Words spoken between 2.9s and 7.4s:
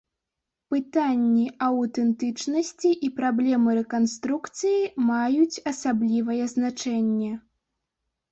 і праблемы рэканструкцыі маюць асаблівае значэнне.